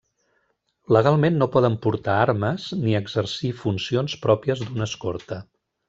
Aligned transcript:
Legalment 0.95 1.37
no 1.41 1.47
poden 1.57 1.75
portar 1.83 2.15
armes 2.23 2.67
ni 2.87 2.97
exercir 3.03 3.55
funcions 3.63 4.17
pròpies 4.27 4.67
d'un 4.73 4.89
escorta. 4.93 5.41